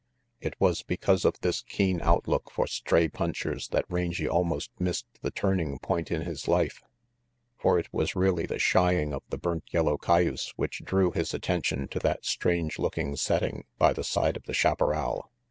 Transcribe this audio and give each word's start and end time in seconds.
It 0.39 0.55
was 0.59 0.81
because 0.81 1.25
of 1.25 1.39
this 1.41 1.61
keen 1.61 2.01
outlook 2.01 2.49
for 2.49 2.65
stray 2.65 3.07
punchers 3.07 3.67
that 3.67 3.85
Rangy 3.87 4.27
almost 4.27 4.71
missed 4.79 5.05
the 5.21 5.29
turning 5.29 5.77
point 5.77 6.09
in 6.09 6.21
his 6.23 6.47
life. 6.47 6.81
For 7.59 7.77
it 7.77 7.93
was 7.93 8.15
really 8.15 8.47
the 8.47 8.57
shying 8.57 9.13
of 9.13 9.21
the 9.29 9.37
burnt 9.37 9.65
yellow 9.69 9.97
cayuse 9.99 10.53
which 10.55 10.81
drew 10.83 11.11
his 11.11 11.35
attention 11.35 11.87
to 11.89 11.99
that 11.99 12.25
strange 12.25 12.79
looking 12.79 13.15
setting 13.15 13.65
by 13.77 13.93
the 13.93 14.03
side 14.03 14.35
of 14.35 14.45
the 14.45 14.55
chaparral. 14.55 15.29